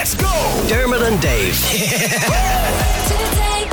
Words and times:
Let's 0.00 0.14
go! 0.14 0.64
Dermot 0.66 1.02
and 1.02 1.20
Dave. 1.20 1.54
Today 1.70 3.68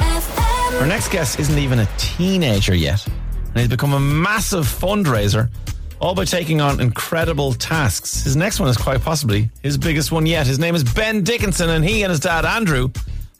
Our 0.78 0.86
next 0.86 1.08
guest 1.08 1.40
isn't 1.40 1.58
even 1.58 1.80
a 1.80 1.88
teenager 1.98 2.76
yet, 2.76 3.08
and 3.08 3.60
he's 3.60 3.70
become 3.70 3.94
a 3.94 4.00
massive 4.02 4.66
fundraiser, 4.66 5.50
all 6.02 6.16
by 6.16 6.26
taking 6.26 6.60
on 6.60 6.82
incredible 6.82 7.54
tasks. 7.54 8.26
His 8.26 8.36
next 8.36 8.60
one 8.60 8.68
is 8.68 8.76
quite 8.76 9.00
possibly 9.00 9.50
his 9.64 9.78
biggest 9.78 10.12
one 10.12 10.26
yet. 10.26 10.46
His 10.48 10.60
name 10.60 10.76
is 10.76 10.84
Ben 10.84 11.24
Dickinson, 11.24 11.70
and 11.70 11.86
he 11.86 12.04
and 12.04 12.10
his 12.10 12.20
dad 12.20 12.44
Andrew 12.44 12.90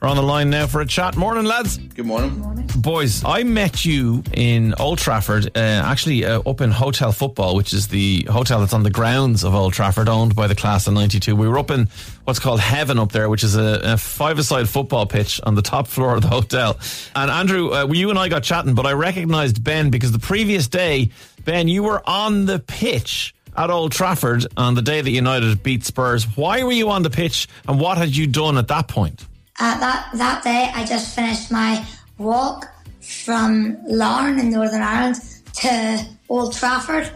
are 0.00 0.08
on 0.08 0.16
the 0.16 0.22
line 0.22 0.48
now 0.48 0.66
for 0.66 0.80
a 0.80 0.86
chat. 0.86 1.14
Morning, 1.14 1.44
lads. 1.44 1.76
Good 1.76 2.06
morning. 2.06 2.42
Boys, 2.78 3.24
I 3.24 3.42
met 3.42 3.84
you 3.84 4.22
in 4.32 4.72
Old 4.78 4.98
Trafford, 4.98 5.46
uh, 5.56 5.58
actually 5.58 6.24
uh, 6.24 6.40
up 6.46 6.60
in 6.60 6.70
Hotel 6.70 7.10
Football, 7.10 7.56
which 7.56 7.72
is 7.72 7.88
the 7.88 8.22
hotel 8.30 8.60
that's 8.60 8.72
on 8.72 8.84
the 8.84 8.90
grounds 8.90 9.42
of 9.42 9.52
Old 9.52 9.72
Trafford, 9.72 10.08
owned 10.08 10.36
by 10.36 10.46
the 10.46 10.54
class 10.54 10.86
of 10.86 10.94
92. 10.94 11.34
We 11.34 11.48
were 11.48 11.58
up 11.58 11.72
in 11.72 11.88
what's 12.22 12.38
called 12.38 12.60
Heaven 12.60 13.00
up 13.00 13.10
there, 13.10 13.28
which 13.28 13.42
is 13.42 13.56
a, 13.56 13.80
a 13.82 13.96
five-a-side 13.96 14.68
football 14.68 15.06
pitch 15.06 15.40
on 15.42 15.56
the 15.56 15.62
top 15.62 15.88
floor 15.88 16.14
of 16.14 16.22
the 16.22 16.28
hotel. 16.28 16.78
And 17.16 17.32
Andrew, 17.32 17.72
uh, 17.72 17.88
you 17.88 18.10
and 18.10 18.18
I 18.18 18.28
got 18.28 18.44
chatting, 18.44 18.76
but 18.76 18.86
I 18.86 18.92
recognised 18.92 19.64
Ben 19.64 19.90
because 19.90 20.12
the 20.12 20.20
previous 20.20 20.68
day, 20.68 21.10
Ben, 21.44 21.66
you 21.66 21.82
were 21.82 22.00
on 22.08 22.46
the 22.46 22.60
pitch 22.60 23.34
at 23.56 23.70
Old 23.70 23.90
Trafford 23.90 24.46
on 24.56 24.76
the 24.76 24.82
day 24.82 25.00
that 25.00 25.10
United 25.10 25.64
beat 25.64 25.84
Spurs. 25.84 26.36
Why 26.36 26.62
were 26.62 26.70
you 26.70 26.90
on 26.90 27.02
the 27.02 27.10
pitch 27.10 27.48
and 27.66 27.80
what 27.80 27.98
had 27.98 28.14
you 28.14 28.28
done 28.28 28.56
at 28.56 28.68
that 28.68 28.86
point? 28.86 29.26
Uh, 29.58 29.76
that 29.80 30.10
that 30.14 30.44
day, 30.44 30.70
I 30.72 30.84
just 30.86 31.16
finished 31.16 31.50
my 31.50 31.84
walk 32.18 32.68
from 33.08 33.78
Larne 33.86 34.38
in 34.38 34.50
Northern 34.50 34.82
Ireland 34.82 35.16
to 35.54 36.06
Old 36.28 36.52
Trafford, 36.54 37.10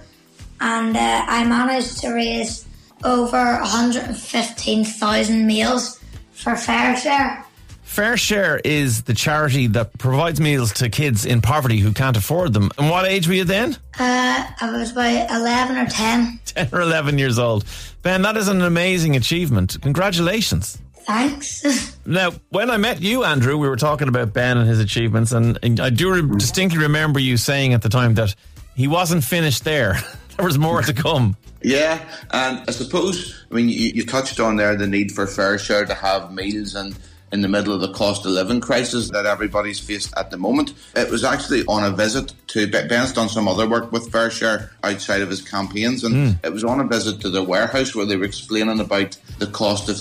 and 0.60 0.96
uh, 0.96 1.24
I 1.28 1.44
managed 1.44 1.98
to 1.98 2.12
raise 2.12 2.66
over 3.04 3.58
115,000 3.60 5.46
meals 5.46 6.00
for 6.32 6.52
FareShare. 6.52 7.44
Fair 7.92 8.16
Share 8.16 8.58
is 8.64 9.02
the 9.02 9.12
charity 9.12 9.66
that 9.66 9.98
provides 9.98 10.40
meals 10.40 10.72
to 10.72 10.88
kids 10.88 11.26
in 11.26 11.42
poverty 11.42 11.76
who 11.76 11.92
can't 11.92 12.16
afford 12.16 12.54
them. 12.54 12.70
And 12.78 12.88
what 12.88 13.04
age 13.04 13.28
were 13.28 13.34
you 13.34 13.44
then? 13.44 13.76
Uh, 13.98 14.46
I 14.62 14.72
was 14.72 14.92
about 14.92 15.30
11 15.30 15.76
or 15.76 15.86
10. 15.86 16.40
10 16.46 16.68
or 16.72 16.80
11 16.80 17.18
years 17.18 17.38
old. 17.38 17.66
Ben, 18.00 18.22
that 18.22 18.38
is 18.38 18.48
an 18.48 18.62
amazing 18.62 19.14
achievement. 19.14 19.76
Congratulations. 19.82 20.78
Thanks. 21.06 21.90
Now, 22.04 22.32
when 22.48 22.68
I 22.68 22.78
met 22.78 23.00
you, 23.00 23.22
Andrew, 23.22 23.56
we 23.56 23.68
were 23.68 23.76
talking 23.76 24.08
about 24.08 24.32
Ben 24.32 24.58
and 24.58 24.68
his 24.68 24.80
achievements, 24.80 25.30
and, 25.30 25.56
and 25.62 25.78
I 25.78 25.88
do 25.88 26.12
re- 26.12 26.20
mm. 26.20 26.36
distinctly 26.36 26.80
remember 26.80 27.20
you 27.20 27.36
saying 27.36 27.74
at 27.74 27.82
the 27.82 27.88
time 27.88 28.14
that 28.14 28.34
he 28.74 28.88
wasn't 28.88 29.22
finished 29.22 29.62
there. 29.62 30.00
there 30.36 30.44
was 30.44 30.58
more 30.58 30.82
to 30.82 30.92
come. 30.92 31.36
Yeah, 31.62 32.00
and 32.32 32.64
I 32.66 32.72
suppose, 32.72 33.44
I 33.48 33.54
mean, 33.54 33.68
you, 33.68 33.92
you 33.94 34.04
touched 34.04 34.40
on 34.40 34.56
there 34.56 34.74
the 34.74 34.88
need 34.88 35.12
for 35.12 35.26
FareShare 35.26 35.86
to 35.86 35.94
have 35.94 36.32
meals 36.32 36.74
and 36.74 36.96
in 37.32 37.40
the 37.40 37.48
middle 37.48 37.72
of 37.72 37.80
the 37.80 37.92
cost 37.92 38.26
of 38.26 38.32
living 38.32 38.60
crisis 38.60 39.10
that 39.10 39.24
everybody's 39.24 39.80
faced 39.80 40.12
at 40.16 40.30
the 40.30 40.36
moment. 40.36 40.74
It 40.94 41.10
was 41.10 41.24
actually 41.24 41.64
on 41.66 41.82
a 41.82 41.90
visit 41.90 42.34
to 42.48 42.66
Ben's 42.66 43.12
done 43.12 43.30
some 43.30 43.48
other 43.48 43.66
work 43.66 43.90
with 43.90 44.12
FareShare 44.12 44.68
outside 44.84 45.22
of 45.22 45.30
his 45.30 45.40
campaigns, 45.40 46.04
and 46.04 46.14
mm. 46.14 46.44
it 46.44 46.52
was 46.52 46.62
on 46.62 46.80
a 46.80 46.84
visit 46.84 47.20
to 47.22 47.30
their 47.30 47.42
warehouse 47.42 47.94
where 47.94 48.06
they 48.06 48.16
were 48.16 48.24
explaining 48.24 48.80
about 48.80 49.16
the 49.38 49.46
cost 49.46 49.88
of 49.88 49.96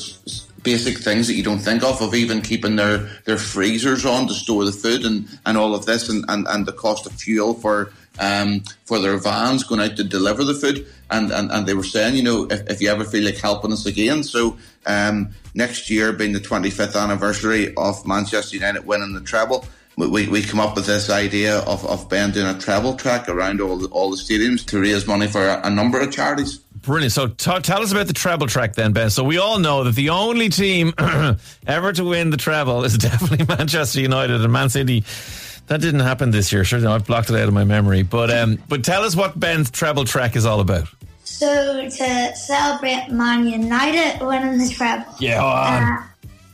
basic 0.64 0.98
things 0.98 1.28
that 1.28 1.34
you 1.34 1.44
don't 1.44 1.60
think 1.60 1.84
of, 1.84 2.02
of 2.02 2.14
even 2.14 2.42
keeping 2.42 2.76
their, 2.76 3.10
their 3.26 3.38
freezers 3.38 4.06
on 4.06 4.28
to 4.28 4.34
store 4.34 4.66
the 4.66 4.72
food 4.72 5.06
and, 5.06 5.28
and 5.46 5.58
all 5.58 5.74
of 5.74 5.86
this, 5.86 6.10
and, 6.10 6.24
and, 6.28 6.48
and 6.48 6.66
the 6.66 6.74
cost 6.74 7.06
of 7.06 7.14
fuel 7.14 7.54
for 7.54 7.92
um, 8.20 8.62
for 8.86 9.00
their 9.00 9.18
vans 9.18 9.64
going 9.64 9.82
out 9.82 9.96
to 9.98 10.04
deliver 10.04 10.44
the 10.44 10.54
food. 10.54 10.86
And, 11.10 11.32
and, 11.32 11.52
and 11.52 11.66
they 11.66 11.74
were 11.74 11.84
saying, 11.84 12.16
you 12.16 12.24
know, 12.24 12.48
if, 12.50 12.70
if 12.70 12.82
you 12.82 12.90
ever 12.90 13.04
feel 13.04 13.24
like 13.24 13.38
helping 13.38 13.72
us 13.72 13.86
again. 13.86 14.24
So 14.24 14.58
um, 14.86 15.30
next 15.56 15.90
year, 15.90 16.14
being 16.14 16.34
the 16.34 16.40
25th 16.40 17.02
anniversary 17.02 17.74
of 17.76 18.06
Manchester 18.06 18.58
United 18.58 18.86
winning 18.86 19.14
the 19.14 19.22
treble, 19.22 19.66
we, 19.98 20.28
we, 20.28 20.42
come 20.42 20.60
up 20.60 20.76
with 20.76 20.86
this 20.86 21.10
idea 21.10 21.60
of, 21.60 21.86
of 21.86 22.10
Ben 22.10 22.32
doing 22.32 22.48
a 22.48 22.58
treble 22.58 22.96
trek 22.96 23.28
around 23.28 23.62
all 23.62 23.78
the, 23.78 23.88
all 23.90 24.10
the 24.10 24.18
stadiums 24.18 24.66
to 24.68 24.80
raise 24.80 25.06
money 25.06 25.28
for 25.28 25.46
a, 25.46 25.62
a 25.66 25.70
number 25.70 26.00
of 26.00 26.12
charities. 26.12 26.60
Brilliant. 26.84 27.12
So 27.12 27.28
t- 27.28 27.60
tell 27.60 27.82
us 27.84 27.92
about 27.92 28.08
the 28.08 28.14
treble 28.14 28.48
trek 28.48 28.74
then, 28.74 28.92
Ben. 28.92 29.10
So 29.12 29.24
we 29.24 29.38
all 29.38 29.60
know 29.60 29.84
that 29.84 29.94
the 29.96 30.10
only 30.10 30.50
team 30.50 30.94
ever 31.68 31.94
to 31.94 32.04
win 32.04 32.32
the 32.32 32.38
treble 32.38 32.84
is 32.84 32.98
definitely 32.98 33.46
Manchester 33.46 34.00
United 34.02 34.42
and 34.42 34.52
Man 34.52 34.70
City. 34.70 35.04
That 35.68 35.80
didn't 35.80 36.00
happen 36.02 36.32
this 36.32 36.52
year. 36.52 36.64
Sure, 36.66 36.80
no, 36.80 36.92
I've 36.94 37.06
blocked 37.06 37.30
it 37.30 37.36
out 37.36 37.48
of 37.48 37.54
my 37.54 37.64
memory. 37.64 38.02
But 38.04 38.32
um, 38.32 38.58
but 38.68 38.84
tell 38.84 39.04
us 39.04 39.16
what 39.16 39.40
Ben's 39.40 39.70
treble 39.70 40.06
trek 40.06 40.36
is 40.36 40.46
all 40.46 40.60
about. 40.60 40.88
so, 41.24 41.88
to 41.88 42.36
celebrate 42.36 43.08
Man 43.10 43.48
United 43.48 44.26
winning 44.26 44.58
the 44.58 44.70
treble, 44.70 45.06
Yeah, 45.20 45.44
uh, 45.44 46.04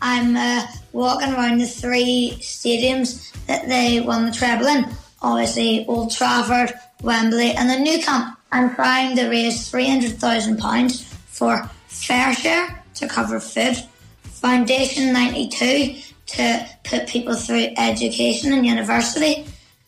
I'm 0.01 0.35
uh, 0.35 0.67
walking 0.91 1.33
around 1.33 1.59
the 1.59 1.65
three 1.67 2.37
stadiums 2.41 3.31
that 3.47 3.67
they 3.67 4.01
won 4.01 4.25
the 4.25 4.31
treble 4.31 4.67
in. 4.67 4.85
Obviously, 5.21 5.85
Old 5.87 6.11
Trafford, 6.11 6.73
Wembley, 7.01 7.51
and 7.51 7.69
the 7.69 7.79
Nou 7.79 8.03
Camp. 8.03 8.36
I'm 8.51 8.73
trying 8.75 9.15
to 9.17 9.29
raise 9.29 9.71
£300,000 9.71 11.03
for 11.03 11.69
FareShare 11.89 12.75
to 12.95 13.07
cover 13.07 13.39
food, 13.39 13.77
Foundation 14.23 15.11
92 15.11 16.01
to 16.27 16.67
put 16.83 17.07
people 17.07 17.35
through 17.35 17.67
education 17.77 18.53
and 18.53 18.65
university, 18.65 19.45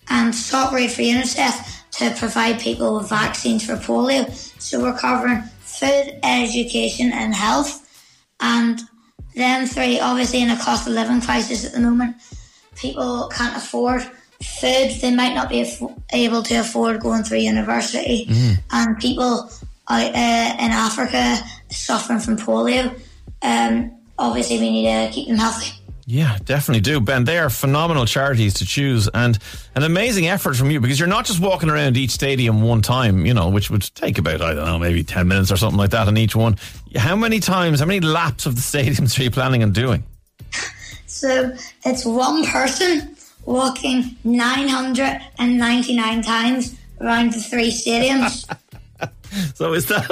and 0.09 0.33
Stopgrade 0.33 0.91
for 0.91 1.01
UNICEF 1.01 1.83
to 1.91 2.15
provide 2.17 2.59
people 2.59 2.97
with 2.97 3.09
vaccines 3.09 3.65
for 3.65 3.75
polio. 3.75 4.29
So 4.59 4.81
we're 4.81 4.97
covering 4.97 5.41
food, 5.59 6.19
education, 6.23 7.11
and 7.13 7.33
health. 7.33 7.85
And 8.39 8.79
them 9.35 9.67
three, 9.67 9.99
obviously, 9.99 10.41
in 10.41 10.49
a 10.49 10.57
cost 10.57 10.87
of 10.87 10.93
living 10.93 11.21
crisis 11.21 11.65
at 11.65 11.73
the 11.73 11.79
moment, 11.79 12.15
people 12.75 13.29
can't 13.33 13.55
afford 13.55 14.09
food. 14.41 14.91
They 15.01 15.13
might 15.13 15.33
not 15.33 15.49
be 15.49 15.65
able 16.11 16.43
to 16.43 16.55
afford 16.55 16.99
going 16.99 17.23
through 17.23 17.39
university. 17.39 18.27
And 18.71 18.97
people 18.97 19.49
out 19.89 20.15
uh, 20.15 20.55
in 20.59 20.71
Africa 20.71 21.37
suffering 21.69 22.19
from 22.19 22.37
polio. 22.37 22.99
Um, 23.41 23.91
obviously, 24.17 24.59
we 24.59 24.69
need 24.69 25.07
to 25.07 25.11
keep 25.11 25.27
them 25.27 25.37
healthy. 25.37 25.75
Yeah, 26.05 26.39
definitely 26.43 26.81
do, 26.81 26.99
Ben. 26.99 27.23
They 27.25 27.37
are 27.37 27.51
phenomenal 27.51 28.07
charities 28.07 28.55
to 28.55 28.65
choose, 28.65 29.07
and 29.13 29.37
an 29.75 29.83
amazing 29.83 30.27
effort 30.27 30.55
from 30.55 30.71
you 30.71 30.79
because 30.79 30.99
you're 30.99 31.07
not 31.07 31.25
just 31.25 31.39
walking 31.39 31.69
around 31.69 31.97
each 31.97 32.09
stadium 32.09 32.63
one 32.63 32.81
time, 32.81 33.27
you 33.27 33.33
know, 33.35 33.49
which 33.49 33.69
would 33.69 33.83
take 33.93 34.17
about 34.17 34.41
I 34.41 34.55
don't 34.55 34.65
know, 34.65 34.79
maybe 34.79 35.03
ten 35.03 35.27
minutes 35.27 35.51
or 35.51 35.57
something 35.57 35.77
like 35.77 35.91
that 35.91 36.07
on 36.07 36.17
each 36.17 36.35
one. 36.35 36.57
How 36.95 37.15
many 37.15 37.39
times, 37.39 37.79
how 37.79 37.85
many 37.85 37.99
laps 37.99 38.47
of 38.47 38.55
the 38.55 38.61
stadiums 38.61 39.19
are 39.19 39.23
you 39.23 39.29
planning 39.29 39.61
on 39.61 39.71
doing? 39.71 40.03
So 41.05 41.55
it's 41.85 42.05
one 42.05 42.43
person 42.45 43.15
walking 43.49 44.15
999 44.23 46.21
times 46.21 46.77
around 47.01 47.33
the 47.33 47.39
three 47.39 47.71
stadiums. 47.71 48.47
So 49.53 49.73
is 49.73 49.85
that 49.85 50.09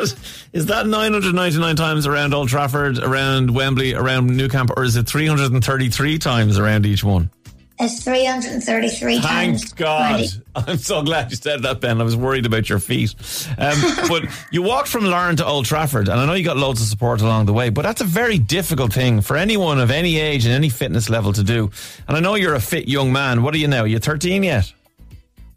is 0.54 0.68
that 0.68 0.86
999 0.86 1.76
times 1.76 2.06
around 2.06 2.36
Old 2.36 2.50
Trafford, 2.50 3.00
around 3.00 3.50
Wembley, 3.50 3.96
around 3.96 4.28
Nou 4.28 4.48
Camp, 4.48 4.70
or 4.78 4.84
is 4.84 4.96
it 4.96 5.08
333 5.08 6.20
times 6.20 6.60
around 6.60 6.86
each 6.86 7.04
one? 7.04 7.32
It's 7.80 8.04
333 8.04 9.22
times. 9.22 9.64
Thank 9.64 9.76
God. 9.76 10.26
I'm 10.56 10.78
so 10.78 11.04
glad 11.04 11.30
you 11.30 11.38
said 11.38 11.62
that, 11.62 11.80
Ben. 11.80 12.02
I 12.02 12.04
was 12.04 12.16
worried 12.16 12.46
about 12.46 12.70
your 12.70 12.80
feet. 12.80 13.14
Um, 13.58 13.78
but 14.10 14.26
you 14.52 14.64
walked 14.64 14.88
from 14.88 15.06
Larne 15.06 15.36
to 15.38 15.46
Old 15.46 15.66
Trafford, 15.66 16.08
and 16.08 16.20
I 16.20 16.26
know 16.26 16.34
you 16.34 16.44
got 16.44 16.58
loads 16.58 16.82
of 16.82 16.88
support 16.88 17.22
along 17.22 17.46
the 17.46 17.54
way, 17.54 17.70
but 17.70 17.84
that's 17.84 18.02
a 18.02 18.06
very 18.06 18.40
difficult 18.40 18.94
thing 18.94 19.22
for 19.22 19.38
anyone 19.38 19.80
of 19.80 19.92
any 19.92 20.18
age 20.18 20.46
and 20.46 20.54
any 20.54 20.70
fitness 20.70 21.10
level 21.10 21.34
to 21.34 21.44
do. 21.44 21.70
And 22.08 22.18
I 22.18 22.20
know 22.20 22.36
you're 22.36 22.56
a 22.56 22.60
fit 22.60 22.88
young 22.88 23.14
man. 23.14 23.44
What 23.44 23.54
are 23.54 23.58
you 23.58 23.68
now? 23.68 23.84
You're 23.84 24.00
13 24.00 24.44
yet? 24.44 24.74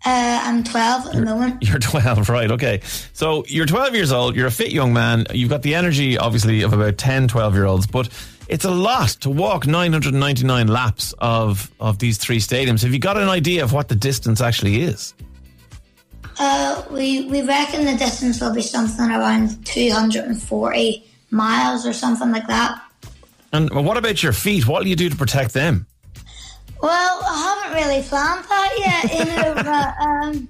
Uh, 0.04 0.40
I'm 0.42 0.64
12 0.64 1.06
at 1.06 1.12
the 1.12 1.20
moment. 1.22 1.62
You're 1.68 1.78
12, 1.78 2.30
right? 2.30 2.50
Okay. 2.52 2.80
So 3.12 3.44
you're 3.46 3.66
12 3.66 3.94
years 3.94 4.12
old, 4.12 4.34
you're 4.34 4.46
a 4.46 4.50
fit 4.50 4.72
young 4.72 4.94
man, 4.94 5.26
you've 5.30 5.50
got 5.50 5.60
the 5.60 5.74
energy, 5.74 6.16
obviously, 6.16 6.62
of 6.62 6.72
about 6.72 6.96
10, 6.96 7.28
12 7.28 7.54
year 7.54 7.66
olds, 7.66 7.86
but 7.86 8.08
it's 8.50 8.64
a 8.64 8.70
lot 8.70 9.10
to 9.10 9.30
walk 9.30 9.64
999 9.64 10.66
laps 10.66 11.14
of, 11.20 11.70
of 11.78 12.00
these 12.00 12.18
three 12.18 12.38
stadiums. 12.38 12.82
Have 12.82 12.92
you 12.92 12.98
got 12.98 13.16
an 13.16 13.28
idea 13.28 13.62
of 13.62 13.72
what 13.72 13.88
the 13.88 13.94
distance 13.94 14.40
actually 14.40 14.82
is? 14.82 15.14
Uh, 16.36 16.82
we, 16.90 17.26
we 17.26 17.42
reckon 17.42 17.84
the 17.84 17.96
distance 17.96 18.40
will 18.40 18.52
be 18.52 18.60
something 18.60 19.08
around 19.08 19.64
240 19.64 21.04
miles 21.30 21.86
or 21.86 21.92
something 21.92 22.32
like 22.32 22.48
that. 22.48 22.82
And 23.52 23.70
what 23.70 23.96
about 23.96 24.20
your 24.20 24.32
feet? 24.32 24.66
What 24.66 24.80
will 24.80 24.88
you 24.88 24.96
do 24.96 25.08
to 25.08 25.16
protect 25.16 25.54
them? 25.54 25.86
Well, 26.82 27.20
I 27.22 27.62
haven't 27.62 27.84
really 27.84 28.02
planned 28.02 28.44
that 28.46 28.74
yet, 28.78 29.18
you 29.18 29.24
know, 29.26 29.54
but 29.62 29.94
um, 30.00 30.48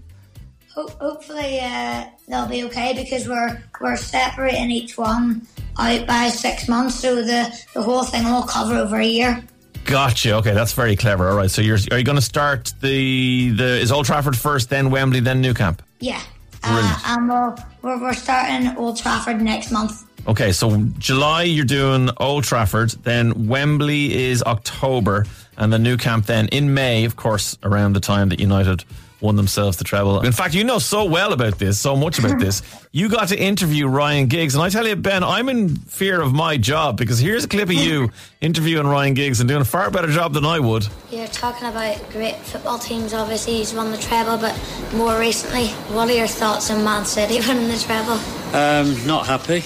ho- 0.74 0.96
hopefully 1.00 1.60
uh, 1.60 2.06
they'll 2.28 2.46
be 2.46 2.64
okay 2.64 2.94
because 2.94 3.28
we're 3.28 3.62
we're 3.80 3.96
separating 3.96 4.70
each 4.70 4.96
one 4.96 5.46
out 5.78 6.06
by 6.06 6.28
six 6.28 6.68
months, 6.68 6.96
so 6.96 7.16
the, 7.16 7.52
the 7.74 7.82
whole 7.82 8.04
thing 8.04 8.24
will 8.24 8.42
cover 8.42 8.74
over 8.76 8.96
a 8.96 9.06
year. 9.06 9.42
Gotcha. 9.84 10.34
Okay, 10.36 10.52
that's 10.52 10.72
very 10.72 10.94
clever. 10.94 11.30
All 11.30 11.36
right. 11.36 11.50
So 11.50 11.62
you're 11.62 11.78
are 11.90 11.98
you 11.98 12.04
going 12.04 12.16
to 12.16 12.22
start 12.22 12.72
the 12.80 13.50
the 13.50 13.80
is 13.80 13.90
Old 13.90 14.06
Trafford 14.06 14.36
first, 14.36 14.68
then 14.70 14.90
Wembley, 14.90 15.20
then 15.20 15.40
Nou 15.40 15.54
Camp? 15.54 15.82
Yeah. 16.00 16.22
Uh, 16.62 17.00
and 17.06 17.28
we'll, 17.28 17.56
we're, 17.82 18.00
we're 18.00 18.12
starting 18.12 18.76
Old 18.76 18.98
Trafford 18.98 19.40
next 19.40 19.70
month. 19.70 20.04
Okay, 20.28 20.52
so 20.52 20.76
July 20.98 21.44
you're 21.44 21.64
doing 21.64 22.10
Old 22.18 22.44
Trafford, 22.44 22.90
then 23.02 23.48
Wembley 23.48 24.14
is 24.14 24.42
October, 24.42 25.24
and 25.56 25.72
the 25.72 25.78
Nou 25.78 25.96
Camp 25.96 26.26
then 26.26 26.48
in 26.48 26.74
May, 26.74 27.06
of 27.06 27.16
course, 27.16 27.56
around 27.62 27.94
the 27.94 28.00
time 28.00 28.28
that 28.28 28.38
United 28.38 28.84
won 29.20 29.36
themselves 29.36 29.76
the 29.76 29.84
treble. 29.84 30.20
In 30.20 30.32
fact, 30.32 30.54
you 30.54 30.64
know 30.64 30.78
so 30.78 31.04
well 31.04 31.32
about 31.32 31.58
this, 31.58 31.78
so 31.78 31.96
much 31.96 32.18
about 32.18 32.38
this. 32.38 32.62
You 32.92 33.08
got 33.08 33.28
to 33.28 33.38
interview 33.38 33.86
Ryan 33.86 34.26
Giggs, 34.26 34.56
and 34.56 34.64
I 34.64 34.68
tell 34.68 34.84
you, 34.84 34.96
Ben, 34.96 35.22
I'm 35.22 35.48
in 35.48 35.76
fear 35.76 36.20
of 36.20 36.32
my 36.32 36.56
job 36.56 36.96
because 36.96 37.20
here's 37.20 37.44
a 37.44 37.48
clip 37.48 37.68
of 37.68 37.74
you 37.74 38.10
interviewing 38.40 38.84
Ryan 38.84 39.14
Giggs 39.14 39.38
and 39.38 39.48
doing 39.48 39.60
a 39.60 39.64
far 39.64 39.92
better 39.92 40.08
job 40.08 40.32
than 40.32 40.44
I 40.44 40.58
would. 40.58 40.88
You're 41.08 41.28
talking 41.28 41.68
about 41.68 42.02
great 42.10 42.34
football 42.38 42.80
teams. 42.80 43.14
Obviously, 43.14 43.58
he's 43.58 43.72
won 43.72 43.92
the 43.92 43.96
treble, 43.96 44.38
but 44.38 44.58
more 44.92 45.16
recently, 45.20 45.68
what 45.94 46.10
are 46.10 46.14
your 46.14 46.26
thoughts 46.26 46.68
on 46.68 46.82
Man 46.82 47.04
City 47.04 47.38
winning 47.46 47.68
the 47.68 47.78
treble? 47.78 48.18
Um, 48.52 49.06
not 49.06 49.24
happy 49.24 49.62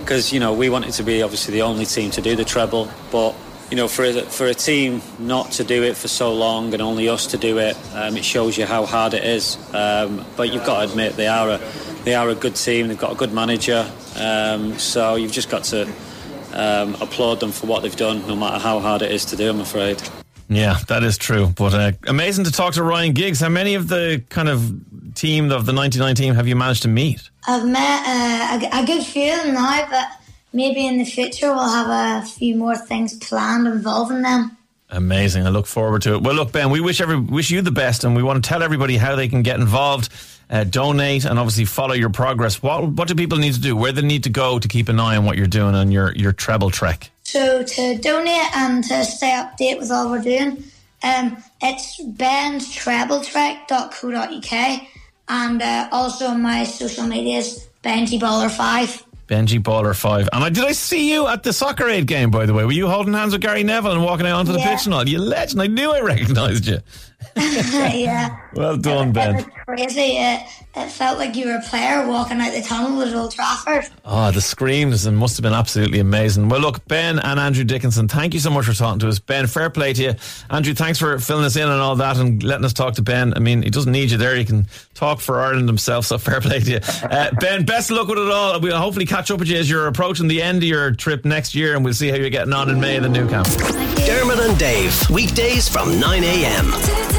because 0.00 0.32
you 0.32 0.40
know 0.40 0.52
we 0.52 0.68
wanted 0.68 0.92
to 0.94 1.04
be 1.04 1.22
obviously 1.22 1.54
the 1.54 1.62
only 1.62 1.86
team 1.86 2.10
to 2.10 2.20
do 2.20 2.34
the 2.34 2.44
treble, 2.44 2.90
but 3.12 3.36
you 3.70 3.76
know 3.76 3.88
for 3.88 4.04
a, 4.04 4.22
for 4.22 4.46
a 4.46 4.54
team 4.54 5.00
not 5.18 5.52
to 5.52 5.64
do 5.64 5.82
it 5.82 5.96
for 5.96 6.08
so 6.08 6.34
long 6.34 6.72
and 6.72 6.82
only 6.82 7.08
us 7.08 7.28
to 7.28 7.38
do 7.38 7.58
it, 7.58 7.76
um, 7.94 8.16
it 8.16 8.24
shows 8.24 8.58
you 8.58 8.66
how 8.66 8.84
hard 8.84 9.14
it 9.14 9.24
is. 9.24 9.56
Um, 9.74 10.24
but 10.36 10.52
you've 10.52 10.64
got 10.64 10.84
to 10.84 10.90
admit 10.90 11.16
they 11.16 11.28
are 11.28 11.50
a 11.50 11.60
they 12.04 12.14
are 12.14 12.28
a 12.28 12.34
good 12.34 12.56
team. 12.56 12.88
They've 12.88 12.98
got 12.98 13.12
a 13.12 13.16
good 13.16 13.32
manager, 13.32 13.90
um, 14.16 14.78
so 14.78 15.14
you've 15.14 15.32
just 15.32 15.50
got 15.50 15.64
to 15.64 15.88
um, 16.52 16.94
applaud 17.00 17.40
them 17.40 17.52
for 17.52 17.66
what 17.66 17.82
they've 17.82 17.96
done, 17.96 18.26
no 18.26 18.36
matter 18.36 18.58
how 18.58 18.80
hard 18.80 19.02
it 19.02 19.12
is 19.12 19.24
to 19.26 19.36
do. 19.36 19.50
I'm 19.50 19.60
afraid. 19.60 20.02
Yeah, 20.48 20.78
that 20.88 21.04
is 21.04 21.16
true. 21.16 21.52
But 21.54 21.74
uh, 21.74 21.92
amazing 22.08 22.44
to 22.44 22.50
talk 22.50 22.74
to 22.74 22.82
Ryan 22.82 23.12
Giggs. 23.12 23.38
How 23.38 23.48
many 23.48 23.76
of 23.76 23.86
the 23.86 24.24
kind 24.30 24.48
of 24.48 24.72
team 25.14 25.52
of 25.52 25.64
the 25.64 25.72
99 25.72 26.14
team 26.16 26.34
have 26.34 26.48
you 26.48 26.56
managed 26.56 26.82
to 26.82 26.88
meet? 26.88 27.30
I've 27.46 27.66
met 27.66 28.02
uh, 28.04 28.66
a, 28.72 28.82
a 28.82 28.86
good 28.86 29.04
few 29.04 29.36
now, 29.52 29.86
but 29.88 30.19
maybe 30.52 30.86
in 30.86 30.98
the 30.98 31.04
future 31.04 31.52
we'll 31.52 31.68
have 31.68 32.22
a 32.22 32.26
few 32.26 32.56
more 32.56 32.76
things 32.76 33.14
planned 33.14 33.66
involving 33.66 34.22
them. 34.22 34.56
Amazing. 34.90 35.46
I 35.46 35.50
look 35.50 35.66
forward 35.66 36.00
to 36.02 36.14
it. 36.14 36.22
Well, 36.22 36.34
look, 36.34 36.52
Ben, 36.52 36.70
we 36.70 36.80
wish 36.80 37.00
every 37.00 37.18
wish 37.18 37.50
you 37.50 37.62
the 37.62 37.70
best, 37.70 38.02
and 38.02 38.16
we 38.16 38.24
want 38.24 38.42
to 38.42 38.48
tell 38.48 38.62
everybody 38.62 38.96
how 38.96 39.14
they 39.14 39.28
can 39.28 39.42
get 39.42 39.60
involved, 39.60 40.08
uh, 40.50 40.64
donate, 40.64 41.24
and 41.24 41.38
obviously 41.38 41.64
follow 41.64 41.94
your 41.94 42.10
progress. 42.10 42.60
What 42.60 42.88
what 42.88 43.06
do 43.06 43.14
people 43.14 43.38
need 43.38 43.54
to 43.54 43.60
do? 43.60 43.76
Where 43.76 43.92
they 43.92 44.02
need 44.02 44.24
to 44.24 44.30
go 44.30 44.58
to 44.58 44.66
keep 44.66 44.88
an 44.88 44.98
eye 44.98 45.16
on 45.16 45.24
what 45.24 45.36
you're 45.36 45.46
doing 45.46 45.76
on 45.76 45.92
your 45.92 46.12
your 46.16 46.32
treble 46.32 46.70
trek? 46.70 47.12
So 47.22 47.62
to 47.62 47.98
donate 47.98 48.56
and 48.56 48.82
to 48.84 49.04
stay 49.04 49.32
up-to-date 49.32 49.78
with 49.78 49.92
all 49.92 50.10
we're 50.10 50.22
doing, 50.22 50.64
um, 51.04 51.36
it's 51.62 52.02
benstrebletrek.co.uk 52.02 54.82
and 55.28 55.62
uh, 55.62 55.88
also 55.92 56.34
my 56.34 56.64
social 56.64 57.06
medias, 57.06 57.68
Benji 57.84 58.18
Baller 58.18 58.50
5. 58.50 59.06
Benji 59.30 59.62
Baller 59.62 59.96
Five. 59.96 60.28
And 60.32 60.42
I, 60.42 60.48
did 60.50 60.64
I 60.64 60.72
see 60.72 61.12
you 61.12 61.28
at 61.28 61.44
the 61.44 61.52
Soccer 61.52 61.88
Aid 61.88 62.06
game? 62.08 62.30
By 62.32 62.46
the 62.46 62.52
way, 62.52 62.64
were 62.64 62.72
you 62.72 62.88
holding 62.88 63.14
hands 63.14 63.32
with 63.32 63.40
Gary 63.42 63.62
Neville 63.62 63.92
and 63.92 64.02
walking 64.02 64.26
out 64.26 64.40
onto 64.40 64.52
the 64.52 64.58
Yeah. 64.58 64.74
pitch 64.76 64.86
and 64.86 64.94
all? 64.94 65.08
You 65.08 65.20
legend! 65.20 65.62
I 65.62 65.68
knew 65.68 65.92
I 65.92 66.00
recognised 66.00 66.66
you. 66.66 66.78
yeah. 67.36 68.36
Well 68.54 68.76
done, 68.76 69.08
It 69.08 69.14
Ben. 69.14 69.34
was 69.36 69.44
crazy. 69.66 70.16
It, 70.16 70.40
it 70.76 70.88
felt 70.90 71.18
like 71.18 71.34
you 71.36 71.46
were 71.46 71.56
a 71.56 71.62
player 71.62 72.06
walking 72.06 72.40
out 72.40 72.52
the 72.52 72.62
tunnel 72.62 73.00
at 73.02 73.14
Old 73.14 73.32
Trafford. 73.32 73.88
Oh, 74.04 74.30
the 74.30 74.40
screams 74.40 75.06
and 75.06 75.16
must 75.16 75.36
have 75.36 75.42
been 75.42 75.52
absolutely 75.52 75.98
amazing. 76.00 76.48
Well, 76.48 76.60
look, 76.60 76.84
Ben 76.86 77.18
and 77.18 77.40
Andrew 77.40 77.64
Dickinson, 77.64 78.08
thank 78.08 78.34
you 78.34 78.40
so 78.40 78.50
much 78.50 78.66
for 78.66 78.72
talking 78.72 78.98
to 79.00 79.08
us. 79.08 79.18
Ben, 79.18 79.46
fair 79.46 79.70
play 79.70 79.92
to 79.92 80.02
you. 80.02 80.14
Andrew, 80.48 80.74
thanks 80.74 80.98
for 80.98 81.18
filling 81.18 81.44
us 81.44 81.56
in 81.56 81.62
and 81.68 81.80
all 81.80 81.96
that 81.96 82.16
and 82.18 82.42
letting 82.42 82.64
us 82.64 82.72
talk 82.72 82.94
to 82.94 83.02
Ben. 83.02 83.34
I 83.34 83.40
mean, 83.40 83.62
he 83.62 83.70
doesn't 83.70 83.92
need 83.92 84.10
you 84.10 84.16
there. 84.18 84.36
He 84.36 84.44
can 84.44 84.66
talk 84.94 85.20
for 85.20 85.40
Ireland 85.40 85.68
himself, 85.68 86.06
so 86.06 86.18
fair 86.18 86.40
play 86.40 86.60
to 86.60 86.70
you. 86.70 86.80
Uh, 87.02 87.30
ben, 87.40 87.64
best 87.64 87.90
of 87.90 87.96
luck 87.96 88.08
with 88.08 88.18
it 88.18 88.30
all. 88.30 88.60
We'll 88.60 88.76
hopefully 88.78 89.06
catch 89.06 89.30
up 89.30 89.38
with 89.40 89.48
you 89.48 89.58
as 89.58 89.68
you're 89.70 89.86
approaching 89.86 90.28
the 90.28 90.42
end 90.42 90.58
of 90.58 90.64
your 90.68 90.92
trip 90.92 91.24
next 91.24 91.54
year 91.54 91.74
and 91.76 91.84
we'll 91.84 91.94
see 91.94 92.08
how 92.08 92.16
you're 92.16 92.30
getting 92.30 92.52
on 92.52 92.70
in 92.70 92.80
May 92.80 92.96
in 92.96 93.02
the 93.02 93.08
Nou 93.08 93.28
Camp. 93.28 93.48
Dermot 94.06 94.38
and 94.40 94.58
Dave, 94.58 95.08
weekdays 95.10 95.68
from 95.68 95.98
9 96.00 96.24
a.m. 96.24 97.09